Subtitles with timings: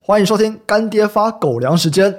[0.00, 2.14] 欢迎收听干爹发狗粮时间，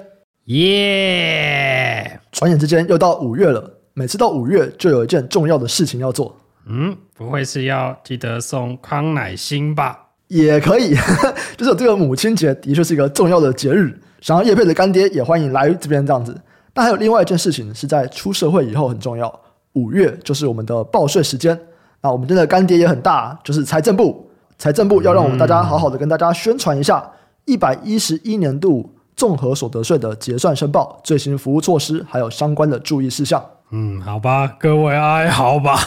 [0.46, 2.20] 耶！
[2.32, 6.36] 转眼之间又到五月了，每次到五月就有一件重要的事情要做。
[6.68, 10.08] 嗯，不会是要记得送康乃馨吧？
[10.28, 10.96] 也可以，
[11.56, 16.36] 就是这个母亲节的确是一个重要的节日，想要业配的干爹也欢迎来这边这样子。
[16.74, 19.40] 但还有另外一件事情是在出社会以后很重要，
[19.74, 21.58] 五月就是我们的报税时间。
[22.06, 24.30] 那我们真的干爹也很大，就是财政部，
[24.60, 27.04] 财政部要让我们大家好好的跟大家宣传一下。
[27.46, 33.44] 一百一十一年度综合所得税的结算申报最新服务措施，还有相关的注意事项。
[33.72, 35.80] 嗯，好吧，各位哀嚎吧。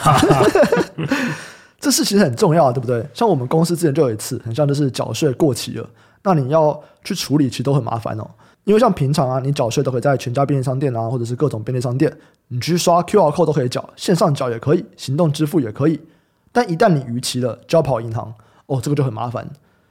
[1.79, 3.01] 这事其实很重要，对不对？
[3.13, 5.89] 像我们公司之前就有一次，很像就是缴税过期了，
[6.23, 8.27] 那你要去处理，其实都很麻烦哦。
[8.69, 12.15] 因为像平常啊，你缴税都可以在全家便利商店啊，或者是各种便利商店，
[12.49, 15.99] 你去刷 QR code 都可以缴，线上缴也可以，行动支付也可以。
[16.51, 18.31] 但一旦你逾期了，就要跑银行，
[18.67, 19.49] 哦，这个就很麻烦。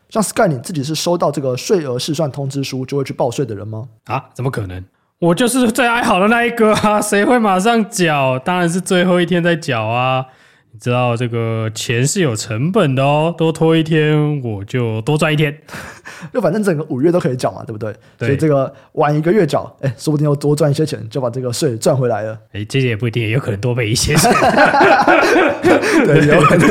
[0.09, 3.89] 像 Sky，你自己是收到这个税额试算通知书就会去报税的人吗？
[4.05, 4.85] 啊，怎么可能？
[5.19, 7.03] 我就是最哀嚎的那一个啊！
[7.03, 8.39] 谁会马上缴？
[8.39, 10.27] 当然是最后一天再缴啊！
[10.73, 15.57] 你知道这个钱是有成本的哦，多拖一天我就多赚一天。
[16.33, 17.93] 就反正整个五月都可以缴嘛，对不对？
[18.19, 18.29] 对。
[18.29, 22.39] 所以这个晚一个月缴，哎，说不定又多赚一些钱，就把这个税赚回来了。
[22.53, 24.31] 哎，这些也不一定，也有可能多赔一些钱。
[26.07, 26.69] 对，有可能。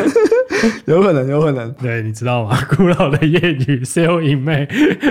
[0.86, 2.58] 有可能，有可能，对，你知道吗？
[2.76, 4.66] 古老的谚语 “sell in May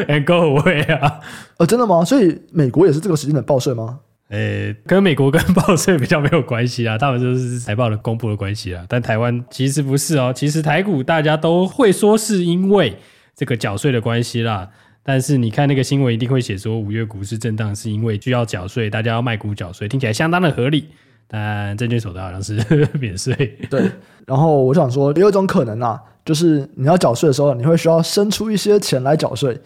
[0.07, 1.21] and go away” 啊，
[1.59, 2.05] 呃，真的吗？
[2.05, 4.01] 所以美国也是这个时间的报税吗？
[4.31, 8.85] 诶，跟美国跟报税比较没有关系啊， 他们就是财报的公布的关系啊。
[8.89, 12.97] 但台湾其实不是哦，其实台股大家都会说是因为
[13.37, 14.69] 这个缴税的关系啦。
[15.05, 20.87] 但是你看那个新闻，一定会写说五月股市震荡是因为需要缴税，大家要卖股缴税，听起来相当的合理。
[21.29, 22.55] 但证券所得好像是
[23.01, 23.35] 免税，
[23.71, 23.83] 对。
[24.27, 29.57] 然后我想说，有一种可能啊，就是你要缴税的时候，你会需要生出一些钱来缴税。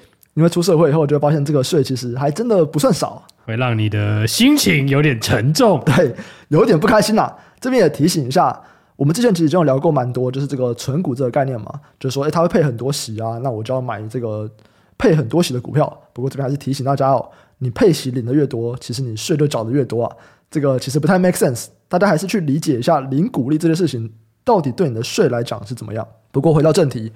[0.40, 6.14] 因为出社会以后，就会发现这个税其实还真的不算少，会让你的心情有点沉重，对，
[6.48, 7.36] 有点不开心啦、啊。
[7.60, 8.58] 这边也提醒一下，
[8.96, 14.50] 我们之前其实就有聊过蛮多，就是这个存股这个概念嘛，就是说，诶，它会配很多息啊，那我就要买这个
[14.96, 15.86] 配很多息的股票。
[16.14, 20.16] 不过这边还是提醒大家哦，你配息领的越多，其实你税就缴的越多啊。
[20.50, 24.10] 这个其实不太 make sense，大家还是去理解一下领股利这件事情
[24.42, 26.08] 到底对你的税来讲是怎么样。
[26.32, 27.12] 不过回到正题，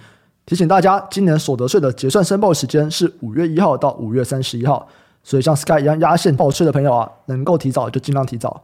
[0.47, 4.87] 提醒大家，今年所得税的结算申报时间是五月一号到五月三十一号，
[5.22, 8.62] 所以像 Sky 一样压线报税的朋友啊，能够提早就尽量提早。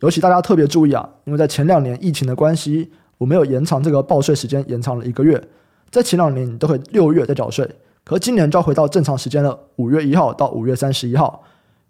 [0.00, 5.40] 尤其大家特别注意啊，因为在前两年疫情的关系，我没有延长这个报税时间，延长了一个月。
[5.92, 7.70] 在前两年你都可以六月再缴税，
[8.02, 11.44] 可今年就要回到正常时间了，五月一号到五月三十一号。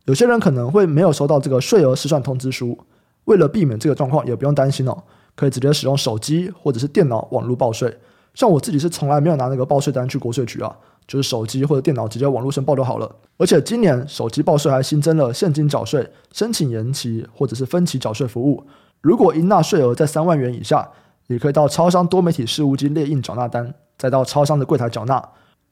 [0.04, 2.78] 有些人可能会没有收到这个税额试算通知书，
[3.24, 5.02] 为了避免这个状况，也不用担心哦，
[5.34, 7.96] 可以直接使用手机或者是电脑网络报税。
[8.34, 10.74] 像我自己是从来没有拿那个报税单去国税局啊，
[11.06, 13.10] 就是手机或者电脑直接网络申报就好了。
[13.36, 18.64] 而且今年手机报税还新增了现金缴税、申请延期或者是分期缴税服务。
[19.00, 20.88] 如果应纳税额在三万元以下，
[21.26, 25.22] 也可以到超商多媒体事务机列印缴纳单，再到超商的柜台缴纳。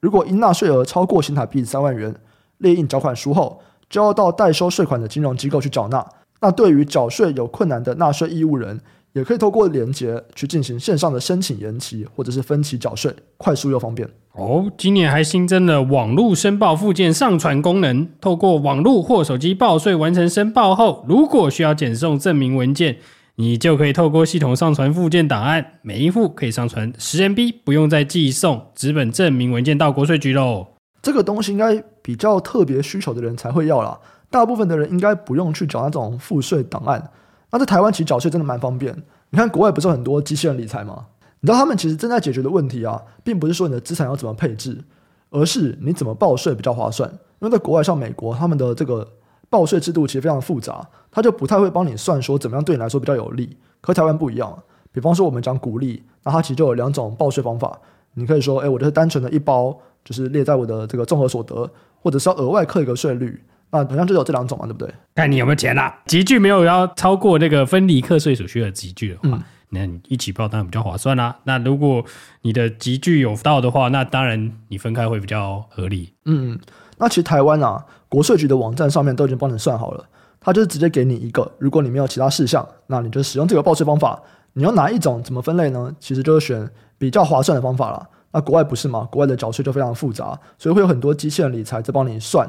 [0.01, 2.15] 如果应纳税额超过新台币三万元，
[2.59, 6.05] 列印缴款书后，就要到代收税款的金融机构去缴纳。
[6.41, 8.81] 那对于缴税有困难的纳税义务人，
[9.13, 14.09] 也可以透过连结去进行线上的申请延期或者是分期缴税，快速又方便。
[14.33, 22.99] 哦，今年还新增了网络申报附件上传功能，透过网络或手机报税完成申报后，如果需要检送证明文件，
[23.35, 30.69] 你就可以透过系统上传附件档案，每一户可以上传十 MB，不用再寄送纸本证明文件到国税局喽。
[31.03, 33.99] 这个东西应该比较特别需求的人才会要啦，
[34.31, 37.11] 大部分的人应该不用去缴那种赋税档案。
[37.53, 38.95] 那在台湾其实缴税真的蛮方便。
[39.31, 41.07] 你看国外不是很多机器人理财吗？
[41.41, 44.85] 你知道他们其实正在解决的问题啊，并不是说你的资产要怎么配置，
[45.31, 47.11] 而是你怎么报税比较划算。
[47.11, 49.07] 因为在国外像美国，他们的这个
[49.49, 53.57] 报税制度其实非常复杂，他就不太会帮你算说怎么样对你来说比较有利。
[53.81, 54.63] 和台湾不一样，
[54.93, 57.81] 比方说我们讲股利，那它其实就有两种报税方法。
[58.15, 59.77] 你可以说，哎，我就是单纯的一包。
[60.03, 61.71] 就是列在我的这个综合所得，
[62.01, 63.39] 或者是要额外扣一个税率，
[63.71, 64.93] 那好像就有这两种嘛，对不对？
[65.15, 66.01] 看你有没有钱啦。
[66.07, 71.37] 集聚没有要超过那个分离课税所需的集聚的话，嗯、那你一起报当然比较划算啦。
[71.45, 72.05] 那如果
[72.43, 76.13] 你的集聚有到的话，那当然你分开会比较合理。
[76.25, 76.59] 嗯，
[76.99, 80.05] 那其实台湾啊，国税局的网站上面都已经帮你算好了，
[80.41, 84.21] 它就是直接给你一个，如果你没有其他事项，那你就使用这个报税方法。
[84.53, 85.23] 你要哪一种？
[85.23, 85.95] 怎么分类呢？
[86.01, 86.69] 其实就是选
[86.99, 88.05] 比较划算的方法啦。
[88.33, 89.07] 那国外不是吗？
[89.11, 92.49] 国外的缴税就非常复杂，所以会有很多机器人理财在帮你算，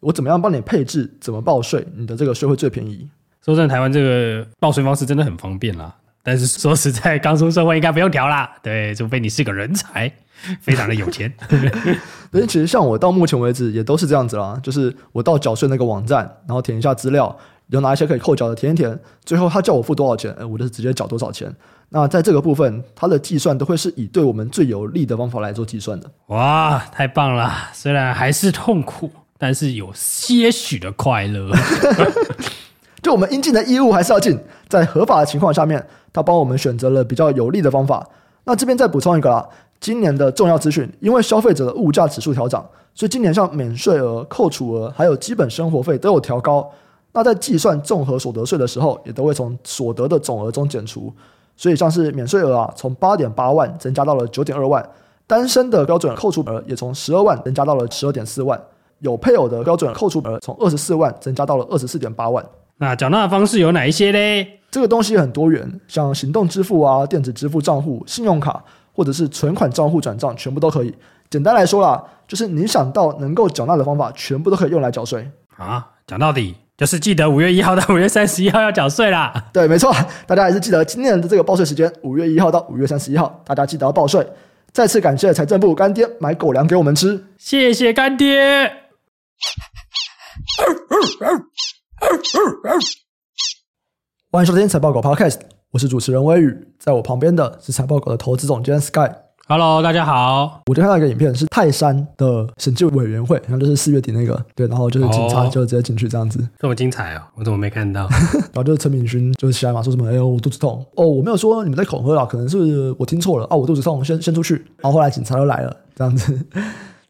[0.00, 3.08] 我怎么样帮你配置，怎么报税，你的这个税会最便宜。
[3.44, 5.94] 说真的，台湾这个报税方式真的很方便啦。
[6.22, 8.50] 但是说实在，刚出社会应该不用调啦。
[8.60, 10.12] 对，除非你是个人才，
[10.60, 11.32] 非常的有钱。
[12.32, 17.36] 所以其实像我到目前为止也都是这样子啦，就是我到缴税那个网站，然后填一下资料，
[17.68, 21.54] 有哪一些可以扣缴的填一填，最后他叫我付多少钱，我就是直接缴多少钱。
[21.90, 26.10] 那在这个部分，它的计算都会是以对我们最有利的方法来做计算的。
[26.26, 27.70] 哇，太棒了！
[27.72, 29.08] 虽然还是痛苦，
[29.38, 31.50] 但是有些许的快乐。
[33.02, 34.36] 就我们应尽的义务还是要尽，
[34.68, 38.04] 在合法的情况下面，他帮我们选择了比较有利的方法。
[38.44, 39.48] 那这边再补充一个啦，
[39.78, 46.68] 今年的重要资讯，因为消费者的物价指数调涨，所以今年像免税额、扣除额还有基本生活费都有调高。
[47.12, 51.12] 那在计算综合所得税的时候，也都会从所得的总额中减除。
[51.56, 54.86] 所以像是免税额啊，从八点八万增加到了九点二万，
[55.26, 58.60] 单身的标准扣除额也从十二万增加到了十二点四万，
[59.00, 62.44] 有配偶的标准扣除额从二十四万增加到了二十四点八万。
[62.78, 64.48] 那缴纳的方式有哪一些呢？
[64.70, 68.62] 这个东西很多元，像行动支付啊、电子支付账户、信用卡
[68.92, 70.94] 或者是存款账户转账，全部都可以。
[71.30, 75.86] 简单来说啦，就是你想到能够缴纳的方法，全部都可以用来缴税啊。
[76.06, 76.54] 讲到底。
[76.76, 79.32] 就是记得五月一号到五月三十一号要缴税啦。
[79.50, 79.90] 对，没错，
[80.26, 84.22] 大家还是记得今年的这个报税时间，五月一号到五月三十一号，大家记得要报税。
[84.72, 88.85] 再次感谢财政部干爹买狗粮给我们吃，谢谢干爹。
[94.30, 95.40] 欢迎收听财报狗 Podcast，
[95.70, 99.10] 我是主持人微宇，在我旁边的是财报狗的投资总监 Sky。
[99.48, 100.62] Hello，大家好。
[100.66, 108.08] 我就看到一个影片，是泰山的审计委员会，然后就是四月底那个，对，然后就是警察就直接进去这样子，这么精彩哦，我怎么没看到？
[108.52, 110.10] 然后就是陈敏勋就是起来嘛，说什么？
[110.10, 114.56] 哎呦，我肚子痛哦，我没有说你们在恐吓啊，可能是我听错了啊，我肚子痛，先先出去。
[114.78, 116.36] 然后后来警察又来了，这样子，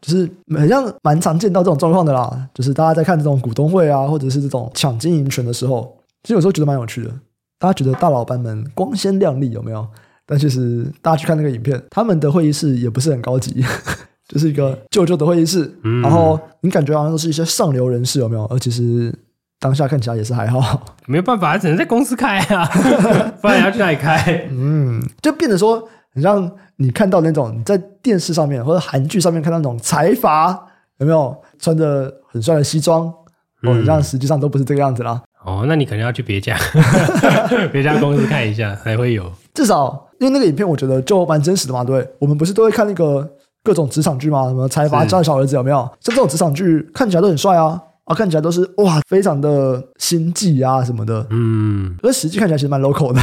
[0.07, 5.93] 就是好像蛮常见到这种状况的啦，就是大家在看这种股东会啊，或者是这种抢经营权的时候，
[6.23, 7.11] 其实有时候觉得蛮有趣的。
[7.59, 9.85] 大家觉得大老板们光鲜亮丽有没有？
[10.25, 13.65] 但其实大家去看那个影片，他们的会议室也不是很高级，
[14.29, 15.69] 就是一个旧旧的会议室。
[15.83, 18.45] 嗯、然后你感觉好像都是一些上流人士，有没有？
[18.45, 19.13] 而其实
[19.59, 20.85] 当下看起来也是还好。
[21.07, 22.65] 没有办法，只能在公司开啊，
[23.41, 24.47] 不然你要去哪里开？
[24.51, 25.87] 嗯，就变得说，
[26.17, 30.59] 很像你看到那种你在电视上面或者韩剧上面看到那种财阀，
[30.97, 33.05] 有没有穿着很帅的西装？
[33.63, 35.21] 哦，很像实际上都不是这个样子啦。
[35.45, 36.57] 哦，那你可能要去别家
[37.71, 39.31] 别家公司看一下，才会有。
[39.53, 40.05] 至少。
[40.19, 41.83] 因为那个影片，我觉得就蛮真实的嘛。
[41.83, 43.29] 对，我们不是都会看那个
[43.63, 44.47] 各种职场剧吗？
[44.47, 45.77] 什么财阀家小儿子有没有？
[45.99, 51.27] 像这种职场剧看起来都很帅啊，啊，看起来都是哇，非常的心计啊什么的。
[51.29, 53.21] 嗯，可是实际看起来其实蛮 local 的。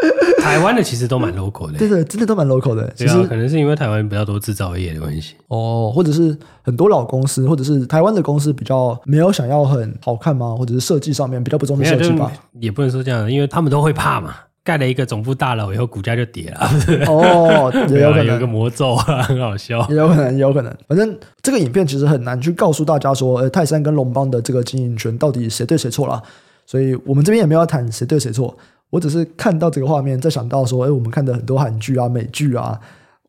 [0.42, 2.92] 台湾的其实都蛮 local 的，对对，真的都蛮 local 的。
[2.94, 10.54] 其实、啊、可能是因为台湾比较多制造业的关系哦，或者是很多老公司，或者是台湾的公司比较没有想要很好看吗？
[10.56, 12.32] 或者是设计上面比较不重视设计吧？
[12.60, 14.34] 也不能说这样，因为他们都会怕嘛。
[14.62, 16.68] 盖了一个总部大楼以后，股价就跌了。
[17.06, 19.86] 哦， 也有可能有个魔咒啊，很好笑。
[19.88, 20.76] 也有可能，也有可能。
[20.88, 26.20] 反正这个影片其实很难去告诉大家说，呃，泰山跟龙邦的这个经营权到底谁对谁错了。
[26.66, 28.56] 所以我们这边也没有要谈谁对谁错。
[28.90, 32.78] 我只是看到这个画面，再想到说，哎，我们看的很多韩剧啊、美剧啊，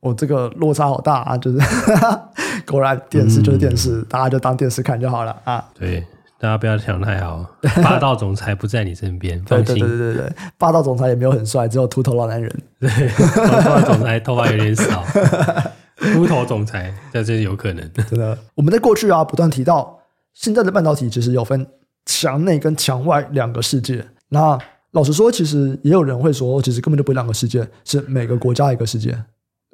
[0.01, 1.57] 我、哦、这个落差好大啊，就是
[2.67, 5.63] 果然电视就是电视，嗯、大家就当电视看就好了啊。
[5.77, 6.05] 对。
[6.39, 7.43] 大家不要想太好，
[7.81, 9.73] 霸道总裁不在你身边， 放心。
[9.79, 12.47] 对对对对对，霸道总裁也没有很帅，只有秃头老男人。
[12.79, 12.89] 对，
[13.35, 15.03] 霸道总裁头发有点少，
[16.13, 17.91] 秃头总裁这真是有可能。
[17.91, 19.97] 真的，我们在过去啊不断提到，
[20.35, 21.65] 现在的半导体其实有分
[22.05, 24.05] 墙内跟墙外两个世界。
[24.29, 24.55] 那
[24.91, 29.17] 老实说，其实也有人会说，其实根本就不是两个世界，是每个国家一个世界。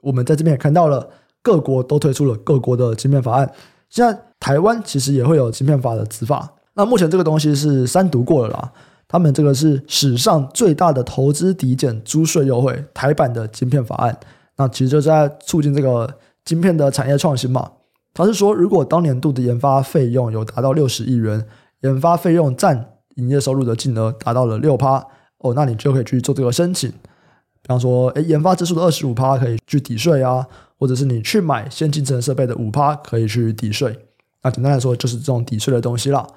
[0.01, 1.08] 我们在这边也看到了，
[1.41, 3.50] 各国都推出了各国的晶片法案。
[3.89, 6.51] 现在台湾其实也会有晶片法的执法。
[6.74, 8.72] 那目前这个东西是三读过了啦，
[9.08, 14.17] 他们这个是史上最大的投资抵减租税优惠台版的晶片法案。
[14.58, 16.12] 那其实就是在促进这个
[16.43, 17.72] 晶片的产业创新嘛。
[18.13, 21.46] 他是说，如果当年度的研发费用有达到六十亿元，
[21.82, 25.05] 研发费用占营业收入的金额达到了六趴，
[25.39, 26.89] 哦，那你就可以去做这个申请。
[26.89, 30.48] 比方说，诶，研发支出的二十五趴可以去抵税啊。
[30.79, 33.98] 或者是你去买先进智能设备的五趴可以去抵税，
[34.41, 36.27] 那简单来说就是这种抵税的东西啦。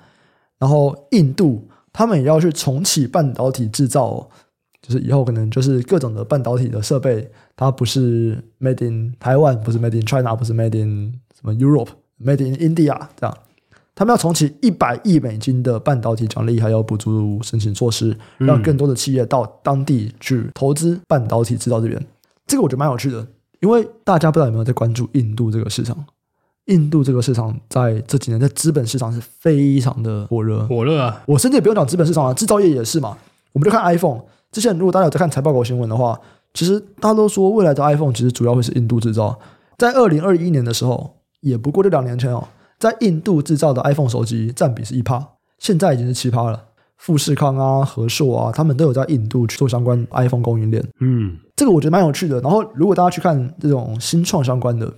[0.57, 4.29] 然后印度他们也要去重启半导体制造哦，
[4.81, 13.37] 就是以后可能就是各种的半导体的设备，它不是 made in 台湾，不是 made in China，不是 made in 什么 Europe，made in India 这样，
[13.97, 22.07] 他们要重启一百亿美金的半导体奖励还有补助申请措施，让更多的企业到当地去投资半导体制造这边，
[22.47, 23.27] 这个我觉得蛮有趣的。
[23.61, 25.97] 因为大家不知道有没有在关注印度这个市场，
[26.67, 31.23] 印度这个市场在这几年在资本市场是非常的火热，火热啊！
[31.27, 33.17] 我甚至也不用讲资本市场啊，制造业也是嘛。
[33.53, 34.21] 我们就看 iPhone，
[34.53, 36.21] 之前如果大家有在看财报狗新闻的话，
[36.53, 39.39] 其实大家都说未来的 iPhone 其实主要会是印度制造。
[39.79, 42.47] 在二零二一年的时候，也不过就两年前哦，
[42.79, 45.27] 在印度制造的 iPhone 手机占比是一趴，
[45.59, 46.65] 现在已经是七趴了。
[46.99, 50.83] 富士康啊、和硕啊，他们都有在印度去做相关 iPhone 供应链。
[51.01, 52.41] 嗯，这个我觉得蛮有趣的。
[52.41, 54.91] 然后，如果大家去看这种新创相关的，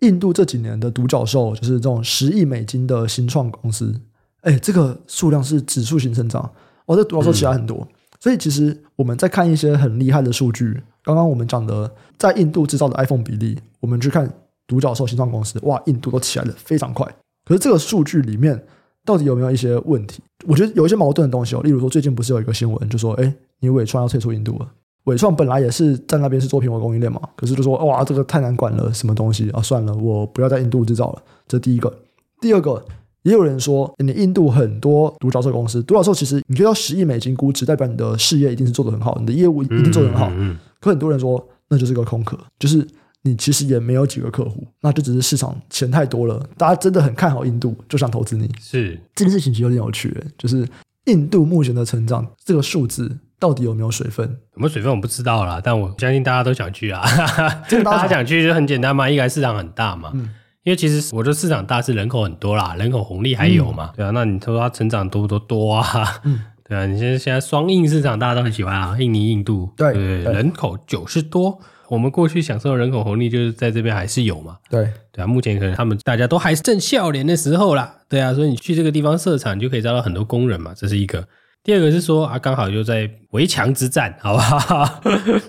[0.00, 3.98] 印度这几年的独角兽就是这种十亿美金的新创公司，
[4.42, 6.42] 哎，这个数量是指数型成长。
[6.84, 7.78] 哦，这独角兽起来很多。
[7.80, 7.88] 嗯、
[8.20, 10.82] 所以，其实我们在看一些很厉害的数据。
[11.02, 14.30] 刚刚我们讲的在印度制造的 iPhone 比例，我们去看
[14.66, 17.06] 独角兽新创公司，哇，印度都起来的非常快。
[17.46, 18.62] 可是这个数据里面
[19.04, 20.20] 到底有没有一些问题？
[20.46, 21.62] 我觉得有一些矛盾的东西哦。
[21.62, 24.68] 例如说，最近不是有一个新闻，就说，哎，你伟创要退出印度了。
[25.04, 29.62] 伟创本来也是在那边是做苹果供应链嘛，可是就说，哇，这个太难管了，什么东西啊？
[29.62, 31.22] 算了，我不要在印度制造了。
[31.46, 31.96] 这第一个。
[32.40, 32.84] 第二个，
[33.22, 40.28] 也有人说，你印度很多独角兽公司，独角兽其实你可以到十亿美金估值，代表你的事业一定是做得很好，你的业务一定做得很好。
[40.30, 42.84] 嗯嗯嗯可很多人说，那就是个空壳，就是
[43.26, 48.48] 你其实也没有几个客户，那就只是市场钱太多了，大家真的很看好印度，就想投资你。
[48.60, 50.66] 是这件事情其实有点有趣，就是
[51.06, 54.26] 印度目前的成长这个数字到底有没有水分？
[54.26, 57.02] 有没有水分我不知道啦，但我相信大家都想去啊。
[57.84, 60.30] 大家想去就很简单嘛，一来市场很大嘛，嗯、
[60.62, 66.20] 因为其实我的市场大是人口很多啦，人口红利还有嘛，嗯、对啊，那你说它成长多不多多啊？
[66.24, 81.26] 嗯 对啊，你现在现在双印市场大家都很喜欢啊，印尼、印度，对，对，对，人口九十多，我们过去享受的人口红利就是在这边还是有嘛，对，对啊，目前可能他们大家都还是正笑脸的时候啦，对啊，所以你去这个地方设厂，你就可以招到很多工人嘛，这是一个。
[81.62, 85.02] 第二个是说啊，刚好就在围墙之战， 好不好？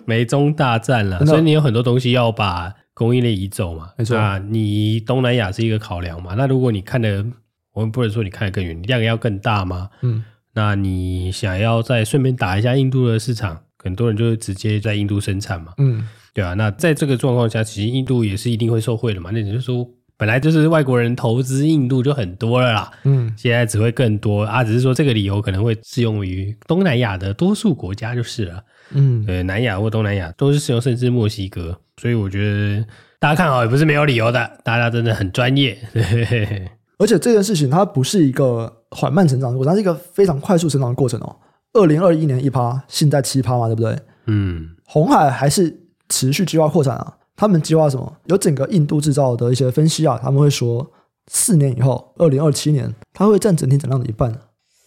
[0.06, 7.26] 美中大战了，所以你有很多东西要把供应链移走嘛，没错啊，你东南亚是一个考量嘛，那如果你看的，
[7.74, 9.90] 我们不能说你看的更远，量要更大嘛？
[10.02, 10.24] 嗯。
[10.54, 16.54] 那你想要再顺便打一下印度的市场，很多人就会直接在印度生产嘛，嗯，对啊。
[16.54, 19.30] 那在这个状况下，其实印度也是一定会受惠的嘛。
[19.32, 24.64] 那你就说，本来就是外国人投资印度就很多了啦，嗯，现在只会更多啊。
[24.64, 31.80] 只是说这个理由可能会适用于东南亚的多数国家就是了，嗯，对，南亚或东南亚都是适用，甚至墨西哥。
[32.02, 32.86] 所以我觉得
[33.20, 35.78] 大家看好也不是没有理由的，大家真的很专业。
[35.94, 36.70] 对
[37.00, 41.36] 而且这件事情它不是一个缓慢成长的过程，它是一个非常快速成长的过程哦。
[41.74, 43.98] 二零二一年一趴，现在七趴嘛，对不对？
[44.26, 44.72] 嗯。
[44.86, 47.16] 红海还是持续计划扩展啊。
[47.36, 48.12] 他们计划什么？
[48.26, 50.90] 有整个印度制造的一些分析啊，他们会说，
[51.28, 54.34] 四年以后，二零二七年，它会占整体产量的一半。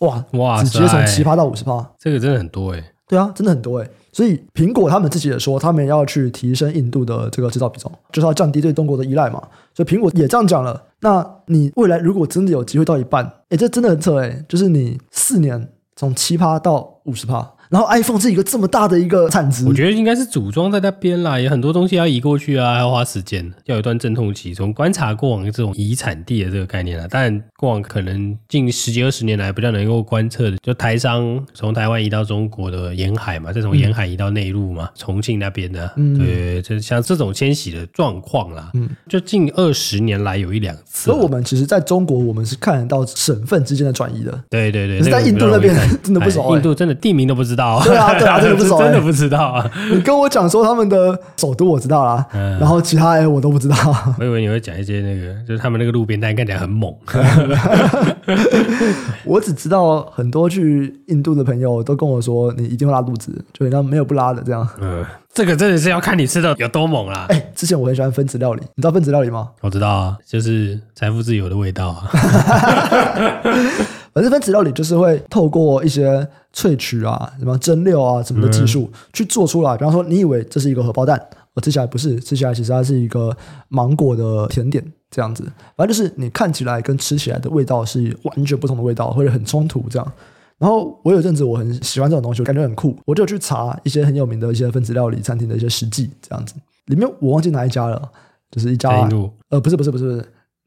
[0.01, 0.65] 哇哇！
[0.65, 2.83] 直接从七趴到五十趴，这个真的很多诶。
[3.07, 3.91] 对啊，真的很多诶。
[4.13, 9.41] 所以苹果他们自己也说，他们要去提升印度的这个制造比重，就是要降低对中国的依赖嘛。
[9.75, 10.83] 所以苹果也这样讲了。
[11.03, 17.47] 那你未来如果真的有机会到一半，哎，这真的很扯诶，就是你四年从七趴到五十趴。
[17.71, 24.53] 然后 iPhone 是一个这么大的一个产值，我觉得应该是组装在那边啦，也很多东西要移过去啊，还要花时间，要有一段阵痛期。
[24.53, 41.09] 从观察过往的这种移产地的这个概念啊，但过往可能近十几二十年来比较能够观测的，就台商从台湾移到中国的沿海嘛，再从沿海移到内陆嘛，嗯、重庆那边的，嗯、对，就像这种迁徙的状况啦，嗯，就近二十年来有一两次。
[41.09, 44.99] 所以我们其实在中国，我们是看得到省份之间的转移的，对对对。
[44.99, 45.73] 可是在印度那边
[46.03, 47.60] 真的不熟、欸，印度真的地名都不知道。
[47.85, 49.71] 对啊，对啊， 真的不知道，真的不知道啊！
[49.93, 53.76] 你跟我讲说他们的首都我知道啦，嗯、然后其他哎我都不知道。
[54.19, 56.95] 我以为你会讲一些那个，就是他们那个路边摊看起来很猛。
[59.25, 64.67] 我只知道很多去印度的朋友都跟我说，你一定会拉肚子，就人家没有不拉的这样。
[64.81, 67.26] 嗯，这个真的是要看你吃的有多猛啦。
[67.29, 69.49] 哎、欸，之前我很喜欢分子料理，你知道分子料理吗？
[69.61, 72.11] 我知道啊，就是财富自由的味道啊。
[74.12, 79.76] 反正分子料理就是会透过一些萃取啊、什么蒸馏啊、什么的技术去做出来。
[79.76, 81.21] 比方说，你以为这是一个荷包蛋，
[81.55, 83.37] 我吃起来不是，吃起来其实它是一个
[83.69, 85.45] 芒果的甜点这样子。
[85.76, 90.12] 反正就是你看起来跟吃起来的味道是完全不同的味道，或者很冲突这样。
[90.59, 96.55] 然后我有阵子我很喜欢这种东西，我感觉很酷，我就去查一些很有名的一些分子料理餐厅的一些实际这样子。
[96.87, 98.11] 里面我忘记哪一家了，
[98.50, 99.09] 就是一家
[99.49, 100.25] 呃，不是不是不是不是，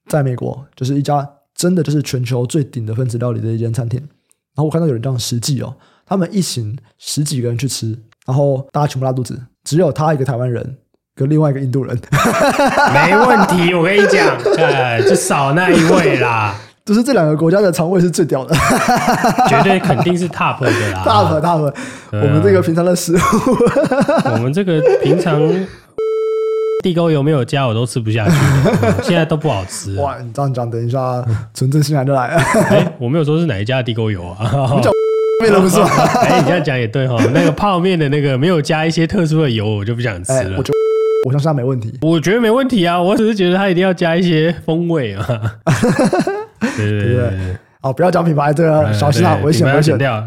[0.07, 1.29] 在美国就是一家。
[1.55, 10.77] 真的就是全球最顶的分子料理的一间餐厅，然后我看到有人这样实际哦，他们一行十几个人去吃，然后大家全部拉肚子，只有他一个台湾人
[11.15, 11.97] 跟另外一个印度人，
[12.93, 18.55] 没问题，我跟你讲，哎，就少那一位啦， 就是这两个国家的肠胃是最屌的，
[19.47, 21.73] 绝对肯定是 top 的啦，top top，、 啊、
[22.11, 23.19] 我们这个平常的食物，
[24.33, 25.39] 我们这个平常。
[26.83, 28.35] 地沟油没有加，我都吃不下去。
[29.01, 29.95] 现在都不好吃。
[29.95, 32.41] 哇，你这样讲，等一下纯正新来就来了。
[32.69, 34.51] 哎、欸，我没有说是哪一家的地沟油啊。
[35.41, 35.87] 面了，不是吗？
[36.21, 37.17] 哎，你这样讲也对哈。
[37.33, 40.39] 那个泡面的那个没有加一些特殊的油，我就不想吃了。
[40.39, 40.73] 欸、我就
[41.25, 41.97] 我相信他没问题。
[42.01, 45.25] 我觉得没问题啊，我只是觉得他一定要加一些风味啊。
[46.59, 47.57] 对对对对。
[47.81, 50.21] 好，不要讲品牌，这个小心啊，危险危险掉。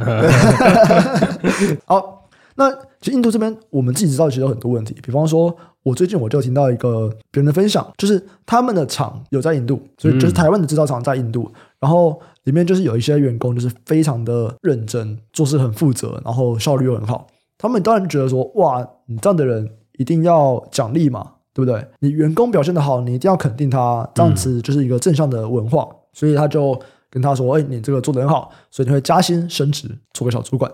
[1.85, 2.15] 好。
[2.59, 2.73] 那
[3.07, 4.93] 其实印度这边，我们自己知道其实有很多问题。
[5.01, 11.49] 比方说，我最近我就听到一个别人的分享，就是他们的厂有在印度，所以就是台湾的制造厂在印度，
[11.79, 17.29] 然后里面就是有一些员工就是非常的认真，做事很负责，然后效率又很好。
[17.57, 21.87] 他们当然觉得说，哇，你这样的人一定要奖励嘛，对不对？
[22.01, 25.89] 你员工表现的好，你一定要肯定他，这样子就是一个正向的文化。
[26.13, 26.77] 所以他就
[27.09, 30.69] 跟他说，哎，你这个做得很好，所以你会加薪升职，做个小主管。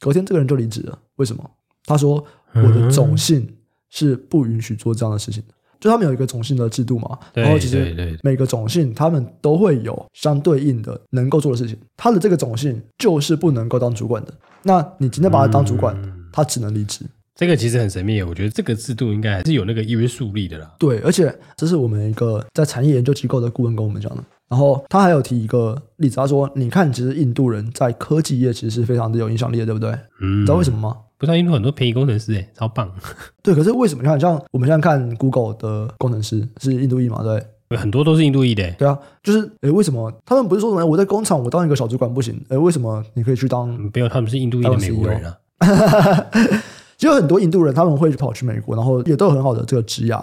[0.00, 1.42] 隔天这个人就离职了，为什么？
[1.88, 3.48] 他说我的种姓
[3.90, 7.18] 是不允许做这样的事情的，就他们有一个种姓的制度嘛。
[7.32, 11.76] 然后其实每个种姓他们都会有相对应的能够做的事情。
[11.96, 14.34] 他的这个种姓就是不能够当主管的。
[14.62, 15.96] 那你今天把他当主管，
[16.32, 17.06] 他只能离职。
[17.34, 20.74] 这个其实很神秘，我觉得这个制度应该还是有那个约束力的啦。
[20.76, 24.22] 对，而且这是我们一个在产业研究机构的顾问跟我们讲的。
[24.48, 29.90] 然后他还有提一个例子，他说：“你看，其实印度人在科技业其实是非常的有影响力的，对不对？
[30.20, 30.96] 嗯，你知道为什么吗？
[31.18, 32.90] 不是印度很多便宜工程师诶，超棒。
[33.42, 34.02] 对，可是为什么？
[34.02, 37.22] 你看，像我们现在看 Google 的工程师是印度裔嘛？
[37.22, 38.70] 对，很多都是印度裔的。
[38.72, 42.40] 对啊，就是诶，为什么他们不是说什么我在工厂我当一个小主管不行？
[42.48, 43.68] 诶，为什么你可以去当？
[43.92, 45.36] 没有，他们是印度裔的美国人啊。
[46.96, 50.22] 其实有很多印度人他们会跑去美国，然后也都有很好的这个职涯。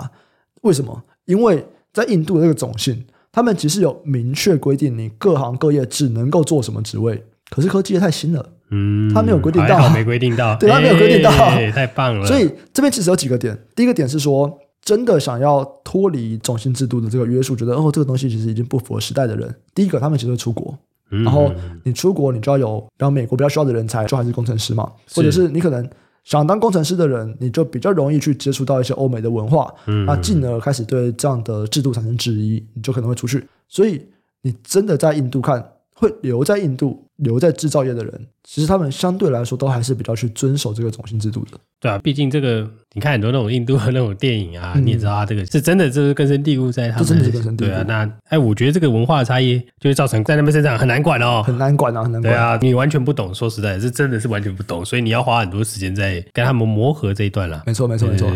[0.61, 1.03] 为什么？
[1.25, 3.05] 因为在印度的这个种姓。
[3.31, 7.21] 他们其实有明确规定，你各行各业只能够做什么职位。
[7.49, 12.25] 可是科技业太新了，嗯，他没有规定到，没规定到， 对，他没有规定到，欸、太棒了。
[12.25, 20.77] 所以这边其实有几个点，第一个点是说，真的想要脱离种姓制度的这个约束，觉得哦，这个东西其实已经不符合时代的人，第一个他们其实会出国，
[21.09, 21.51] 然后
[21.83, 25.87] 你出国，你就要有，然后美国比较需要的人才，就还是工程师嘛，或者是你可能。
[26.23, 33.45] 想当工程师的人，你就比较容易去接触到一些欧美的文化，嗯，那进而开始对这样的制度产生质疑，你就可能会出去。
[33.67, 34.01] 所以，
[34.41, 35.63] 你真的在印度看，
[35.95, 37.01] 会留在印度。
[37.19, 41.51] 留在制造业的人，其实他们相对来说都还是比较去遵守这个种姓制度的。
[41.79, 47.05] 对啊，毕竟这个你看很多那种印度的那种电影啊，嗯、你也知道啊，这个是真的，就是根深蒂固在他们。
[47.05, 47.71] 真的是根深蒂固。
[47.71, 52.33] 对啊，那哎，我觉得这个文化的差异就会造成在那边身上很难管哦，很难管啊，很难管。
[52.33, 57.63] 对啊，你完全不懂，说实在，是真的是完全不懂，所以你要花很多时间在跟他们磨合这一段了。
[57.65, 58.29] 没错，没错，没错。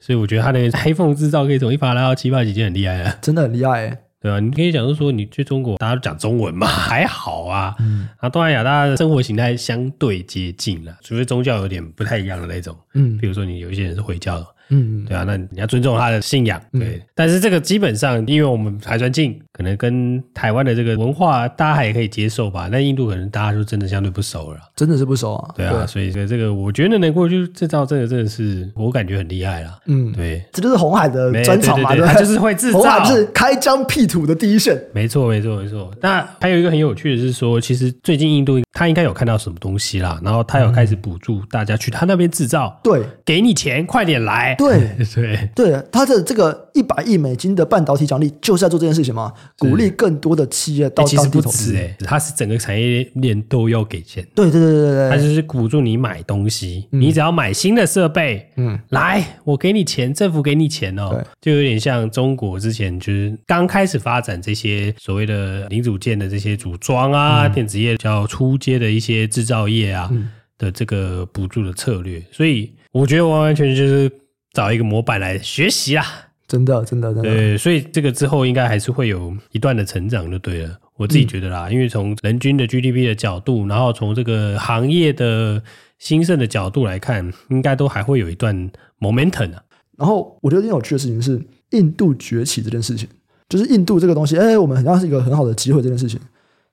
[0.00, 3.96] 所以我觉得他那个 iPhone 制造可以从一发拉到七八几，已经很厉害了，真的很厉害。
[4.20, 7.74] 对啊，你可以讲是说，你去中国，大家都讲中文嘛， 还好啊。
[7.80, 12.76] 嗯，啊东南亚大家的生活形态相对接近了，除非宗教有点不太一样的那种。
[12.94, 14.46] 嗯，比如说你有一些人是回教的。
[14.70, 16.96] 嗯，对啊，那你要尊重他的信仰，对。
[16.96, 22.68] 嗯、但是这个基本上，因为我们还算近，可能跟台湾的这个文化，大家还可以接受吧。
[22.70, 25.54] 那印度可能大家就真的相对不熟了，真的是不熟啊。
[25.56, 29.78] 对啊，对所以这个我觉得能过去制造，这个真的是我感觉很厉害了。
[29.86, 34.80] 嗯，对，这就是红海的专长嘛，对，他就是会制造，鸿海是开疆辟土的第一线。
[34.94, 35.92] 没错，没错，没错。
[36.00, 44.96] 那还有一个很有趣的是说，其实最近印度他应该有看到什么东西啦，然后他有开始补助大家去他那边制造，对，给你钱，快点来，对。
[45.14, 45.50] 对。
[45.54, 51.76] 对，他的这个一百亿美金的半导体奖励就是在做这件事情嘛，鼓励更多的企业到当地投资。
[51.76, 54.26] 哎，他是整个产业链都要给钱。
[54.34, 74.10] 对对对对对，他就是补助你买东西，嗯、你只要买新的设备，嗯，来，我给你钱，政府给你钱哦，就有点像中国之前就是刚开始发展这些所谓的零组件的这些组装啊，嗯、电子业叫出街的一些制造业啊、嗯、的这个补助的策略，所以我觉得完完全全就是。
[74.52, 76.04] 找一个模板来学习啦，
[76.48, 77.30] 真的，真的，真的。
[77.30, 80.78] 对，所以这个之后应该还是会有一段的成长，就对了。
[80.96, 85.62] 我自己觉得啦，嗯、因为从人均的 GDP 的角度，然后从这个行业的
[85.98, 89.62] 兴盛的角度来看，应该都还会有一段 momentum 啊。
[89.96, 93.08] 然后我觉得很有趣的事情是，印度崛起这件事情，
[93.48, 95.80] 就是印度这个东西，哎，我们好像是一个很好的机会。
[95.80, 96.20] 这件事情，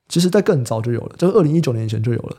[0.08, 2.36] 其实在更早就有了，就是二零一九年以前就有了。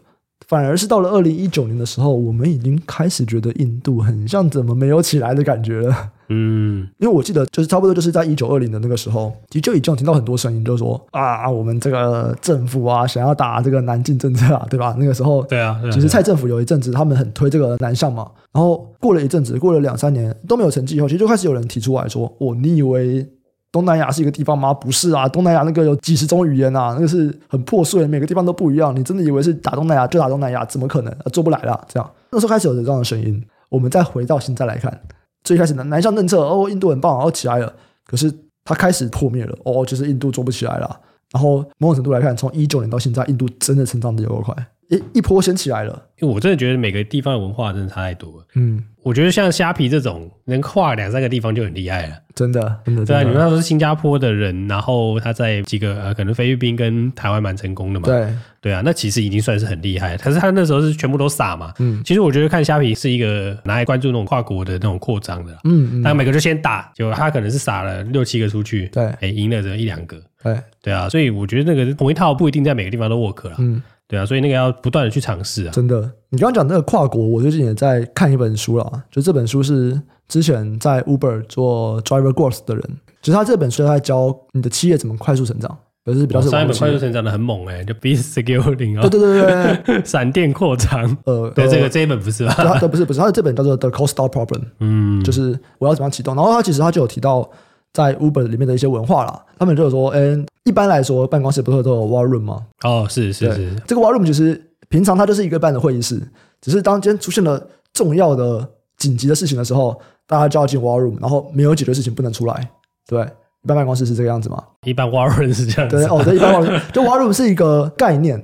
[0.50, 5.96] 反而是到了二零一九年的时候，我们已经开始觉得印度很像怎么没有起来的感觉了。
[6.30, 14.96] 嗯，因为我记得就是差不多就是在一九二零的那个时候，其实就已经有听到很多声音，就是说啊，我们这个政府啊想要打这个南进政策啊，对吧？
[14.98, 23.28] 那个时候，对啊，其实蔡政府有一阵子他们很推这个南向嘛，然后过了一阵子，过了两三年都没有成绩以后，其实就开始有人提出来说，哦，你以为？
[23.72, 24.74] 东南亚是一个地方吗？
[24.74, 28.96] 不是啊，东南亚那个有几十种语言啊，那个是很破碎，每个地方都不一样。
[28.96, 30.66] 你真的以为是打东南亚就打东南亚？
[30.66, 31.14] 怎么可能？
[31.14, 31.80] 啊做不来了。
[31.88, 33.44] 这样，那时候开始有这样的声音。
[33.70, 35.02] 我们再回到现在来看，
[35.44, 37.72] 最开始的南向政策，哦，印度很棒，然后起来了。
[38.06, 38.34] 可是
[38.66, 41.00] 它开始破灭了，哦，就是印度做不起来了。
[41.32, 44.56] 然后某种程度来看，从一九年到现在，印度真的成长的有多快。
[44.90, 46.08] 一一波掀起来了。
[46.20, 48.46] 因为我真的觉得每个地方的文化真的差太多了。
[48.56, 52.16] 嗯，我觉得像虾皮这种能跨两三个地方就很厉害了。
[52.36, 53.06] 真的，真的。
[53.06, 58.08] 对啊，你们那时候是新加坡的人，然后他在几个呃，可能菲律宾跟台湾蛮成功的嘛。
[58.08, 58.28] 对，
[58.60, 60.18] 对啊，那其实已经算是很厉害。
[60.18, 61.74] 可是他那时候是全部都撒嘛。
[61.80, 65.54] 嗯，其实我觉得看虾皮是一个拿来关注那种跨国的那种扩张的。
[65.64, 66.04] 嗯嗯。
[66.04, 68.88] 但每个就先打，就他可能是撒了六七个出去。
[68.88, 70.18] 对，哎，赢了这一两个。
[70.44, 73.56] 对，对啊，所以我觉得那个同一套不一定在每个地方都 work 了。
[73.60, 73.82] 嗯。
[74.10, 75.72] 对啊，所以那个要不断的去尝试啊。
[75.72, 79.04] 真的，你刚刚讲那个跨国，我最近也在看一本书了。
[79.12, 82.84] 就这本书是之前在 Uber 做 Driver Growth 的人，
[83.22, 89.08] 其实他这本书在教你的企业怎么快速成长，可是比较是上一本快速成长的很猛哎、欸，就 Beast Scaling 哦。
[89.08, 91.16] 对对对对， 闪电扩张。
[91.26, 92.80] 呃，对，这个这一本不是吧？
[92.80, 94.64] 对，不是不是，他的这本叫做 The Cold Start Problem。
[94.80, 96.36] 嗯，就是我要怎么样启动。
[96.36, 97.48] 然后他其实他就有提到
[97.94, 100.46] 在 Uber 里面的一些文化啦，他们就有说，嗯。
[100.66, 102.64] 一般来说，办公室不是都有 war room 吗？
[102.84, 106.22] 哦，是是是，这个 war room 其实平常它就是一个办的会议室，
[106.62, 112.70] 只是当今天出现了重要的紧急的事情的时候，大家就要进 war room，然后没有解决事情不能出来。
[113.08, 113.22] 对，
[113.64, 114.64] 一般办公室是这个样子吗？
[114.84, 115.98] 一般 war room 是这样子。
[115.98, 118.40] 对哦，对，一般 war room 就 war room 是一个概念，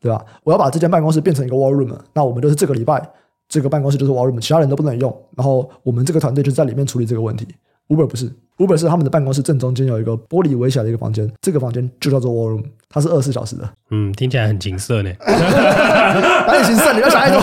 [0.00, 0.24] 对吧？
[0.44, 3.06] 我要把这间办公室变成一个 war room，那我们就是这个礼拜
[3.50, 7.46] 这个办公室就是 war room，其他人都不能用，然后我们这个团队就在里面处理这个问题。
[7.88, 8.30] Uber 不是。
[8.58, 13.68] Uber 是他们的办公室正中间有一个玻璃围起来的一个房间，这个房间就叫做 War Room，它是二十四小时的。
[13.90, 15.10] 嗯，听起来很情色呢。
[15.20, 16.94] 哪里情色？
[16.94, 17.38] 你要想太多。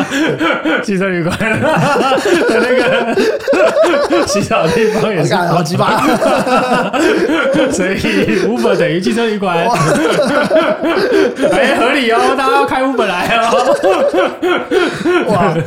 [0.82, 1.58] 汽车旅馆的
[2.48, 3.14] 那个
[4.26, 6.00] 洗澡地方也是好鸡巴。
[7.70, 7.98] 所以
[8.46, 9.58] Uber 等于汽车旅馆。
[11.52, 13.52] 哎，合理哦，大家要开 Uber 来哦。
[15.28, 15.62] 哇，对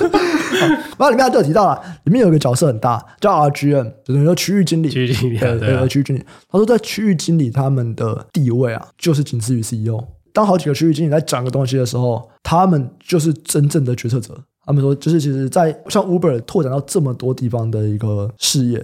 [0.00, 0.68] 不 对？
[0.68, 4.88] 然后里面就有提到了，里面有一个角色很大，叫 RGM，就是说区域经理。
[4.88, 6.24] 区域经理，对对，区域经理。
[6.48, 10.02] 他说，在区域经理他们的地位啊，就是仅次于 CEO。
[10.32, 14.38] 当好几个区域经理在讲个东西的时候，他们就是真正的决策者。
[14.64, 18.80] 他们说，就是其实，在像 Uber 拓展到这么多地方的一个事业，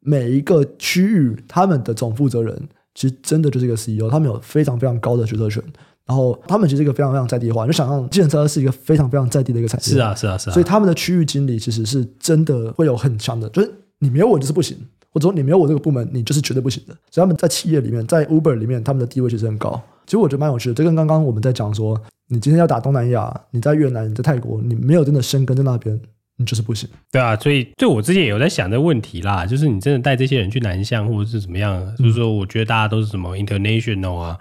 [0.00, 5.62] 每一个区域他们的总负责人，其实真的就是一个 CEO，他们有非常非常高的决策权。
[6.08, 9.86] 然后他们其实一个非常非常在地化，就想象计程车是一个非常非常在地的一个产业。
[9.86, 10.54] 是啊，是啊，是啊。
[10.54, 14.74] 所以他们的区域经理其实是真的会有很强的，就是你没有我就是不行，
[15.12, 16.94] 或者说你没有我这个部门，你就是绝对不行的。
[17.10, 19.78] 所以他们在企业里面，在 Uber 里面，他们的地位其实很高。
[20.06, 26.00] 其实我觉得蛮有趣的，就跟刚刚我们在讲说，你今天要打东南亚，你在越南，你在泰国，你没有真的生根在那边，
[26.38, 26.88] 你就是不行。
[27.12, 34.38] 对啊，所以就我之前也有在想这个问题啦，就是你真的带这些人去南向或者是怎么样，就是说我觉得大家都是什么 international 啊。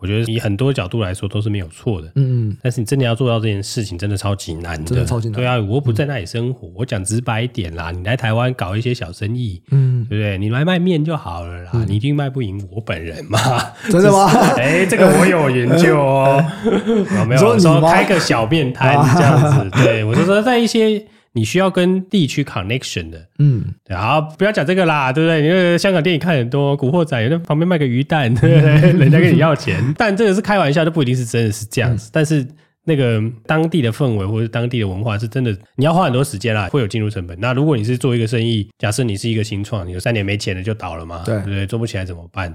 [0.00, 2.56] 我觉得以很多角度来说都是没有错的，嗯嗯。
[2.62, 5.36] 但是你真的要做到这件事情，真的超级难的，真的超级难。
[5.36, 10.38] 对啊，我不在那里生活，嗯、我讲直白一点啦，你来台湾搞一些小生意，嗯，对不对？
[10.38, 13.38] 你来卖面就好了啦，嗯、你一定卖不赢我本人嘛？
[13.90, 14.26] 真的吗？
[14.56, 16.42] 哎、欸，这个我有研究哦。
[16.64, 19.38] 有 没有说开个小面摊这样
[19.70, 19.70] 子？
[19.84, 21.04] 对，我就说在一些。
[21.32, 25.46] 你需要跟地区 connection 的，嗯，对，好，不要讲这个啦，对不对？
[25.46, 28.72] 因为香港电影看很多，古惑仔，那旁边卖个鱼蛋，对不对？
[28.98, 32.08] 人家跟你要钱，但这个是开玩笑，就不一定是真的是这样子。
[32.08, 32.46] 嗯、但是
[32.84, 37.38] 那个当地的氛围或者当地的文化是真的，你要花很多时间啦，会有进入成本。
[37.40, 41.66] 那如果你是做一个生意，假设你是一个新创，你有三年没钱了就倒了嘛，对不对？
[41.66, 42.52] 做不起来怎么办？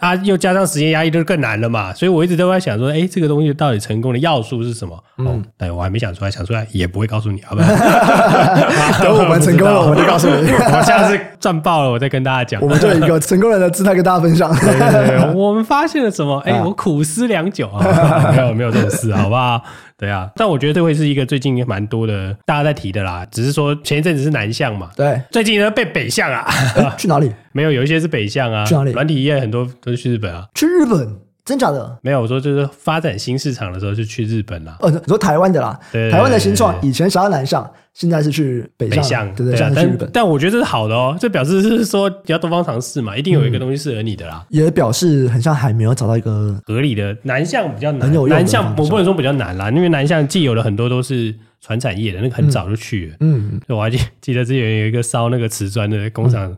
[0.00, 1.92] 啊，又加上时间压力，就是更难了嘛。
[1.92, 4.96] 所以我一直都在想说，哎，这个东西到底成功的要素是什么？
[5.18, 7.68] 嗯，但，我还没想出来，想出来也不会告诉你，好不好？
[9.02, 10.50] 等我们成功了， 我就告诉你。
[10.50, 12.62] 我下次赚爆了，我再跟大家讲。
[12.62, 14.54] 我们就以一个成功人的姿态跟大家分享。
[14.56, 16.38] 对对对，我们发现了什么？
[16.46, 19.60] 哎，我苦思良久啊，没有没有这种事，好不好？
[19.98, 23.26] 对啊，但我觉得这会是一个最近蛮多的大家在提的啦。
[23.32, 26.46] 只是说前一阵子是南向嘛，对，最近呢被北向啊。
[26.96, 27.32] 去哪里？
[27.52, 28.64] 没有，有一些是北向啊。
[28.64, 28.92] 去哪里？
[28.92, 30.46] 软体业很多都是去日本啊。
[30.54, 31.16] 去日本？
[31.48, 31.98] 真假的？
[32.02, 34.76] 没有，我说就是发展新市场的时候就去日本啦。
[34.80, 37.68] 呃，你说台湾的啦，台湾的新创以前想要南向。
[37.94, 40.08] 现在是去北向，北向对对，对，去日本。
[40.12, 44.44] 但我觉得这是好的哦，这表示是说你要多方尝试嘛，一定有一个东西适合你的啦。
[44.50, 53.16] 也表示很像还没有找到一个合理的南向比较难，南向我不能说比较难啦，因为南向既有的很多都是传产业的，那个很早就去了。
[53.20, 56.56] 嗯，我还记 记得之前有一个烧那个瓷砖的工厂，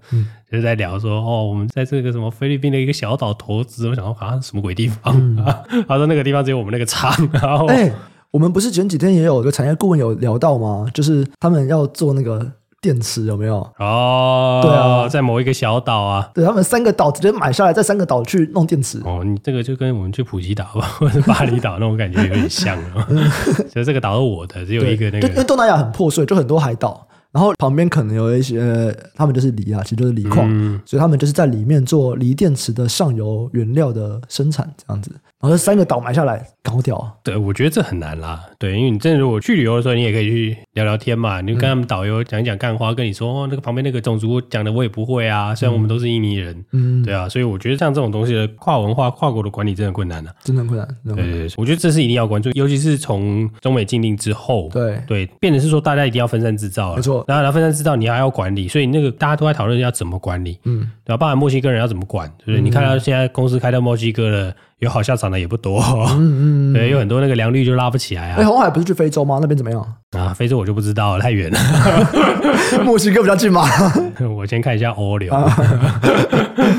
[0.50, 5.62] 就是在聊说哦，我们在这个什么菲律宾的一个小岛投资，我想说啊什么鬼地方啊？
[5.88, 7.68] 他说那个地方只有我们那个厂， 然后。
[8.32, 10.86] 我们不是前几天也有个产业顾问有聊到吗？
[10.94, 13.56] 就是他们要做那个电池，有没有？
[13.78, 19.00] 哦，对啊，在某一个小岛啊，对他们三个岛直接买下来，在三个岛去弄电池。
[19.04, 23.04] 哦，你这个就跟我们去普吉岛吧， 或者巴厘岛那种感觉有点像哦。
[23.70, 25.28] 所以这个岛是我的，只有一个那个。
[25.28, 27.06] 因为东南亚很破碎，就很多海岛。
[27.32, 35.12] 然后旁边可能有一些，他们就是锂啊，其实就是锂矿，嗯所以他们就是在里面做锂电池的上游原料的生产这样子。
[35.40, 37.14] 然后这三个岛埋下来，高调啊！
[37.24, 38.44] 对，我觉得这很难啦。
[38.58, 50.34] 对，因为你真的如果去旅游的时候，你也可以去聊聊天嘛，你就跟他们导游讲一讲干花，跟你说哦，那个旁边那个种族讲的我也不会啊，虽然我们都是印尼人，嗯，对啊，所以我觉得像这种东西的跨文化、跨国的管理真的困难啊。
[50.44, 50.86] 真的困难。
[51.06, 61.16] 真的困难对对对，我觉得这是一定要关注，尤其是从中美禁令之后，对对，变成是说大家一定要分散制造了，没错然后然后分散制造，你还要管理，所以那个大家都在讨论要怎么管理，嗯，对吧？
[61.16, 62.60] 包含墨西哥人要怎么管，对不对？
[62.60, 65.80] 你看到现在公司开到墨西哥了，有好下场的也不多，
[66.16, 68.46] 嗯嗯，对，有很多那个良率就拉不起来啊哎，啊。
[68.46, 69.38] 红海不是去非洲吗？
[69.40, 69.94] 那边怎么样？
[70.12, 71.58] 啊，非洲我就不知道了，太远了。
[72.84, 73.62] 墨西哥比较近嘛。
[74.36, 75.32] 我先看一下欧流，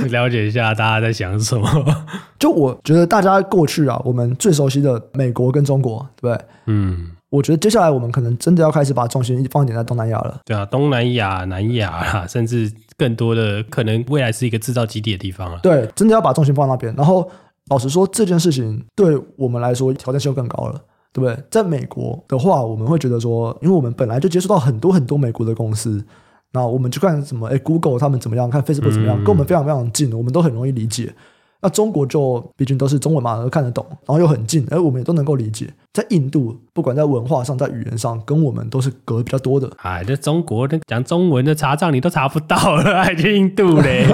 [0.10, 1.86] 了解一下大家在想什么。
[2.38, 6.46] 就我觉得大家过去啊，我们最熟悉的美国跟中国，对不对？
[6.68, 10.42] 嗯，我觉得接下来我们可能真的要开始把重心放点在东南亚了。
[10.46, 15.58] 对啊，东南亚、南亚啊， 甚至更多的可能未来是一个制造基地的地方了。
[15.64, 16.94] 对，真的要把重心放那边。
[16.96, 17.28] 然后
[17.70, 20.82] 老实说，这件事情对我们来说挑战性又更高了，
[21.14, 21.44] 对不对？
[21.50, 26.04] 在美国的话，我们会觉得说，因为我们本来就接触到很多很多美国的公司，
[26.52, 31.14] 那我们就看什么，哎，Google 他们怎么样，看 Facebook 怎么样，嗯跟我们非常非常近，我们都很容易理解。
[31.62, 35.68] 那中国就毕竟都是中文嘛，都看得懂，然后又很近，而我们也都能够理解。
[35.94, 39.70] 在印度，不管在文化上，在语言上，跟我们都是隔比较多的。
[39.84, 44.06] 哎，这中国的讲中文的查账你都查不到了，还去印度嘞？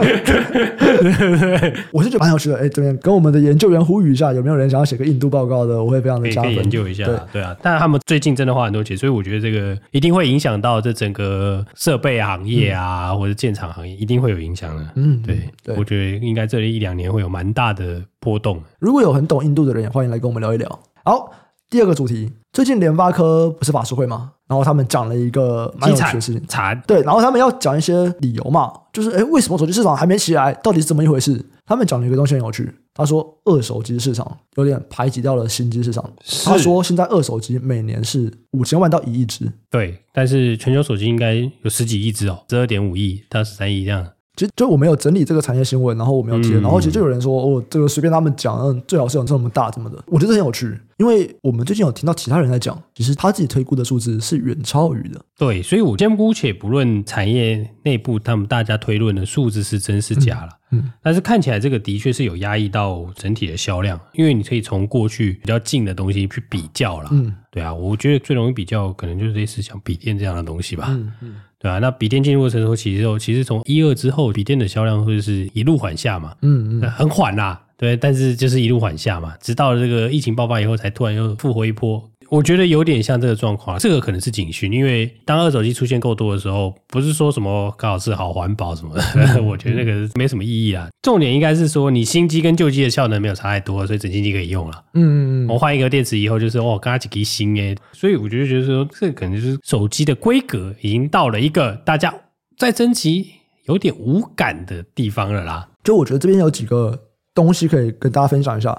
[1.94, 2.58] 我是觉得蛮有趣的。
[2.58, 5.84] 哎，这边跟我们的研究员呼吁一下，有没有人想要写个印度报告的？
[5.84, 6.52] 我会非常的加分。
[6.52, 7.56] 可以研究一下，对对啊。
[7.62, 14.84] 但他们最近真的花很多钱，所以我觉得这个一定会影响到这整个设备行业啊，或者建厂行业，一定会有影响的。
[14.96, 18.64] 嗯，对，对我觉得应该这里一两年会有蛮大的波动。
[18.80, 20.68] 如果有很懂印度的人，也欢迎来跟我们聊一聊。
[21.06, 21.32] 好，
[21.70, 24.32] 第二个主题，最近联发科不是法说会吗？
[24.48, 30.52] 然后他们讲了一个蛮有趣的事情，查对，然后他们要讲一些理由嘛，就是哎，为什么手机市场还没起来？
[30.64, 31.46] 到底是怎么一回事？
[31.64, 36.04] 他们讲了一个东西很有趣，他说二手机市场有点排挤掉了新机市场。
[36.44, 44.08] 他说现在二手机每年是五千万到一亿只，对，但是全球手机应该有十几亿只哦，十二点五亿到十三亿这样。
[44.38, 55.20] 其实就我没有整理这个产业新闻，然后我没有贴，嗯然后其实就有人说哦，这个随便他们讲，嗯，最好是有这么大什么的，我觉得很有趣，因为我们最近有听到其他人在讲，其实他自己推估的数字是远超于的。
[55.38, 60.92] 对，所以我先姑且不论产业内部他们大家推论的数字是真是假了，嗯，嗯。
[61.02, 82.08] 但是看起来这个的确是有压抑到整体的销量，因为你可以从过去比较近的东西去比较了，嗯，对啊，我觉得最容易比较可能就是类似像笔电这样的东西吧，嗯嗯，对啊，那笔电进入的成熟期之后，其实从一二之后，笔电的销量会是一路缓下嘛，嗯嗯，很缓啦，对，但是就是一路缓下嘛，直到这个疫情爆发以后，才突然又复活一波。
[82.30, 90.88] 我觉得有点像这个状况，这个可能是警讯，因为当二手机出现够多的时候，不是说什么刚好是好环保什么的，嗯、我觉得那个没什么意义啊。
[91.02, 94.84] 重点应该是说，你新机跟旧机的效能没有差太多，所以整新机可以用了。
[94.94, 102.14] 嗯嗯嗯，我换一个电池以后，就是哦，刚刚几机新诶，所以我觉得觉得说，这可能就是手机的规格已经到了一个大家
[102.58, 103.28] 在升级
[103.66, 105.70] 有点无感的地方了啦。
[105.84, 107.00] 就我觉得这边有几个
[107.34, 108.78] 东西可以跟大家分享一下。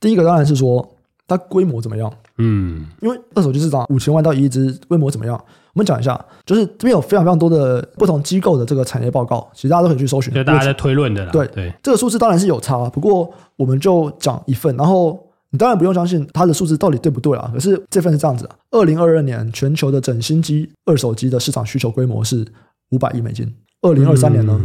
[0.00, 0.96] 第一个当然是说
[1.26, 2.10] 它规模怎么样。
[2.38, 5.34] 嗯，因为二手机市场五千万到一亿只，规模怎么样？
[5.74, 10.34] 我们讲一下，就是这边有非常非常多的不同机构的这个产业报告，其实大家都可以去搜寻。
[10.34, 11.30] 就大家在推论的啦。
[11.30, 15.18] 对对，这个数字当然是有差，不过我们就讲一份，然后
[15.50, 17.48] 你当然不用相信它的数字到底对不对啊。
[17.52, 22.44] 可是这份是这样子：二零二二年全球的整新机二手机的市场需求规模是
[22.90, 24.60] 五百亿美金，二零二三年呢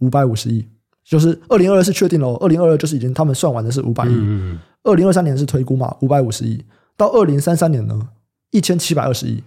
[0.00, 0.66] 五百五十亿，
[1.04, 4.12] 就是二零二二是确定了，二零二二就是已经他们算完的是五百亿，
[4.82, 6.60] 二零二三年是推估嘛，五百五十亿。
[6.98, 8.08] 到二零三三年呢，
[8.50, 9.42] 一千七百二十亿，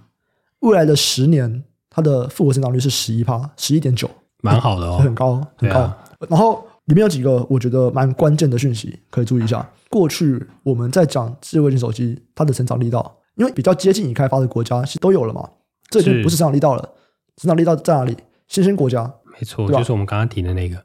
[0.61, 4.09] 未来的十年，它的复合增长率是十一趴，十一点九，
[4.41, 5.79] 蛮好的哦，很高，很高。
[5.81, 5.97] 啊、
[6.29, 9.69] 然后里面有几个我觉得蛮关键的讯息，可以注意一下。
[9.89, 15.49] 过去我们在讲智慧型手机，它的成长力道，因为比较接近已开发的国家是都有了嘛，
[15.89, 16.89] 这已经不是成长力道了，
[17.35, 18.17] 成长力道在哪里？
[18.47, 19.13] 新兴国家。
[19.33, 20.77] 没错，就是我们刚刚提的那个，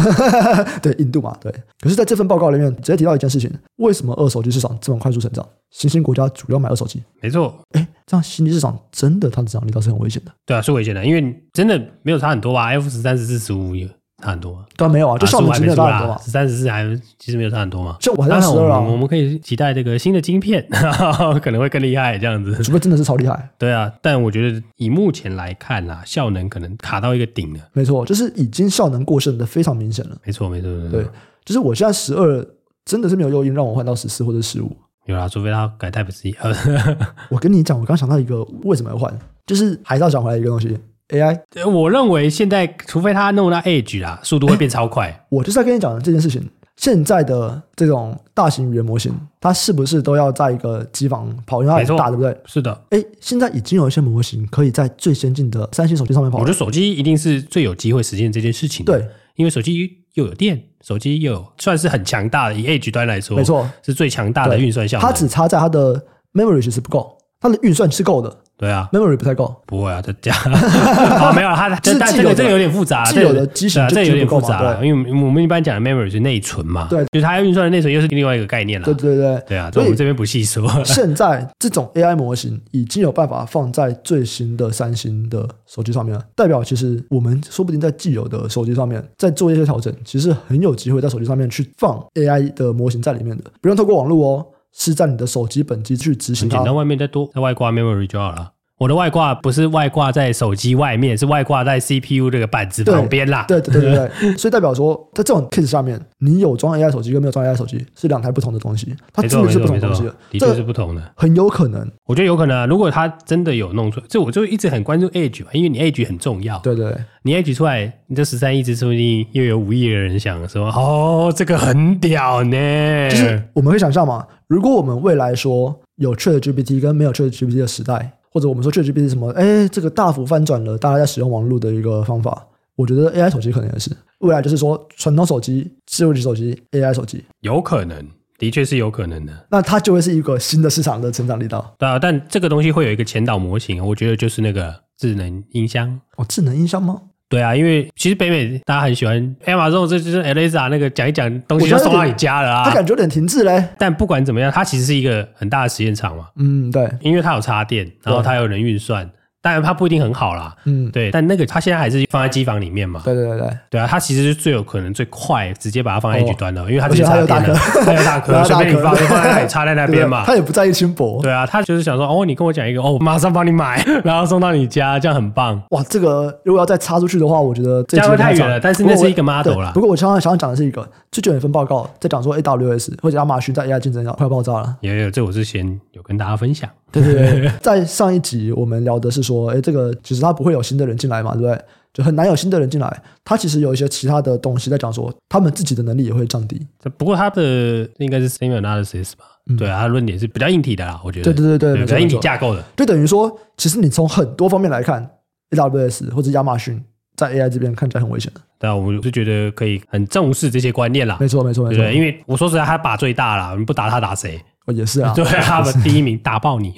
[0.80, 1.52] 对，印度嘛，对。
[1.80, 5.46] 可是，在这份报告里面，直接提到一件事情：为什么二手机市场这么快速成长？
[5.70, 7.58] 新兴国家主要买二手机，没错。
[7.72, 10.32] 哎，这样新兴市场真的它的成长力倒是很危险的。
[10.46, 13.88] 对啊，是危险的，因为真的没有差很多吧？F 十三、十四、十五也
[14.20, 14.64] 差很多吗？
[14.76, 16.20] 当然没有啊，就效能其实没有差很多嘛。
[16.22, 16.84] 十三、十四还
[17.18, 17.96] 其实没有差很多嘛。
[18.00, 20.66] 就我还是十二啊，我们可以期待这个新的晶片
[21.42, 22.62] 可能会更厉害，这样子。
[22.62, 23.50] 除非真的是超厉害。
[23.58, 27.60] 对啊，但我觉得以目前来看啊，效能可能卡到一个顶了。
[27.72, 30.16] 没错，就是已经效能过剩的非常明显了。
[30.24, 30.90] 没错，没错，没错。
[30.90, 31.06] 对，
[31.44, 32.46] 就是我现在十二
[32.84, 34.76] 真的是没有诱因让我换到十四或者十五。
[35.06, 36.34] 有啦，除非他改 Type C。
[37.30, 39.12] 我跟你讲，我刚想到一个为什么要换，
[39.46, 40.78] 就是还是要讲回来一个东西
[41.10, 41.68] ，AI。
[41.68, 45.06] 我认为现在除非他弄到 Edge 啦，速度会变超快。
[45.06, 46.48] 欸、我就是在跟你讲的这件事情。
[46.76, 51.62] 现在的这种大型语言模型，它是不是都要在一个机房跑？
[51.62, 52.34] 因为它很大，对不对？
[52.46, 52.72] 是的。
[52.88, 56.38] 哎，现在已经有一些模型可以在最先进的三星手机上面跑。
[56.38, 58.98] 我觉得手机一定是最有机会实现这件事情的。
[58.98, 65.02] 对，因为手机又有电，手机又有算是很强大的，以 Edge 端来说，没错，是最强大的运算效率。
[65.02, 68.36] 它只差在它的 memory 其实不够，它的运算是够的。
[68.60, 69.56] 对啊，memory 不太够。
[69.64, 78.84] 不会啊，这加好 没有，它这 但这个这个有点复杂，既有的机型这有点复杂，因为我们一般讲的 memory 是内存嘛，对，就是它要运算的内存又是另外一个概念了。
[78.84, 80.68] 对对对对啊，所以我们这边不细说。
[80.84, 96.58] 现在这种 AI 模型已经有办法放在最新的三星的手机上面了，代表其实我们说不定在既有的手机上面再做一些调整，其实很有机会在手机上面去放 AI 的模型在里面的，不用透过网络哦，是在你的手机本机去执行很。
[96.58, 98.52] 简单，外面再多在外挂 memory 就好了。
[98.80, 103.44] 我的外挂不是外挂在手机外面，是外挂在 CPU 这个板子旁边啦。
[103.46, 111.12] 对对对对对，所以代表说，在这种 case 下面，你有装 AI 手机跟没有装 AI 手机是两台不同的东西，它真的是不同的东西，的确是不同的。
[111.14, 112.64] 很有可能，我觉得有可能啊。
[112.64, 116.58] 如果他真的有弄出来，这我就一直很关注 Edge 嘛，因为你 Edge 很重要。
[116.60, 116.90] 对对，
[117.24, 123.10] 你 Edge 出来，你这十三亿只说不定又有五亿的人想说，哦，这个很屌呢。
[123.10, 128.12] 就是我们会想象嘛，如果我们未来说有 ChatGPT 跟没有 ChatGPT 的时代。
[128.30, 129.30] 或者我们说 ChatGPT 是什么？
[129.32, 132.46] 哎，这个大幅翻转了大家在使用网络的一个方法。
[132.76, 133.90] 我觉得 AI 手机可能也是
[134.20, 138.06] 未来，就是说传统手机、智慧型手机、AI 手机，有可能，
[138.38, 139.46] 的确是有可能的。
[139.50, 141.74] 那它就会是一个新的市场的成长力道。
[141.78, 146.00] 对啊，但这个东西会有一个前导模型，我觉得就是那个智能音箱。
[146.16, 147.02] 哦，智能音箱吗？
[147.30, 152.64] 对啊，因为其实北美大家很喜欢 Amazon，这就是 Alexa 那个讲一讲东西就送到你家了啊。
[152.64, 153.64] 它感觉有点停滞嘞。
[153.78, 156.26] 但不管怎么样，它其实是一个很大的实验场嘛。
[156.36, 159.08] 嗯，对，因为它有插电，然后它有人运算。
[159.42, 160.54] 当然，它不一定很好啦。
[160.64, 163.00] 嗯，对，但那个它现在还是放在机房里面嘛。
[163.04, 170.24] 对对对对，对啊，它其实是最有可能最快直接把它放在 Edge 端的，因为它直接插电了，它有大颗， 随便你放，放在那里插在那边嘛。
[170.28, 171.20] 它也不在意轻薄。
[171.22, 175.62] 对啊，它就是想说，哦，你跟我讲一个，哦，马上帮你买，然后送到你家，这样很棒。
[175.70, 178.60] 哇，这个如果要再插出去的话，我觉得这样会太远了。
[178.60, 179.70] 但是那是一个 model 啦。
[179.72, 184.76] 不过我刚刚想要讲的是一个，最近有一份报告在讲说，AWS 或者亚马逊在 AI 竞争要快要爆炸了。
[184.80, 186.68] 有有，这我之前有跟大家分享。
[186.92, 191.64] 对对对，在上一集我们聊的是说，哎，这个其实他不会有新的人进来嘛，对不对？
[191.92, 193.02] 就很难有新的人进来。
[193.24, 196.64] 他其实有一些其他的东西在讲说，他们自己的能力也会降低。
[196.96, 199.24] 不过他的应该是 same analysis 吧？
[199.48, 201.24] 嗯、对啊，它论点是比较硬体的啦，我觉得。
[201.24, 202.62] 对对对对，比较硬体架构的。
[202.76, 205.04] 就等于说，其实你从很多方面来看
[205.50, 206.80] ，AWS 或者亚马逊
[207.16, 208.40] 在 AI 这边看起来很危险的。
[208.60, 211.16] 对啊，我是觉得可以很重视这些观念啦。
[211.18, 214.40] 没错没错没错，对，因为我说实在，他把最大啦，你不打他打谁？
[214.72, 216.72] 也是啊， 对， 他们第一名打爆你，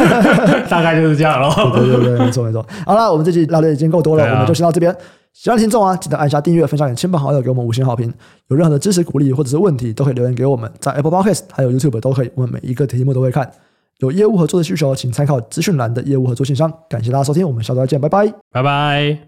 [0.68, 1.72] 大概就是这样喽。
[1.72, 2.64] 对对对，没错没错。
[2.86, 4.94] 好了，我们这期聊的已经够多了，我们就先到这边。
[5.32, 8.12] 喜欢的听众啊，记得按下订阅、分享给亲朋好友，给我们五星好评。
[8.48, 13.50] 有任何的支持鼓励或者是问题，都可以留言给我们，在 Apple Podcast 还有 YouTube 都可以，我们每一个题目都会看。
[13.98, 16.72] 有业务合作的需求，请参考资讯栏的业务合作信箱。
[16.88, 19.18] 感谢大家收听，我们下周再见，拜拜，拜拜。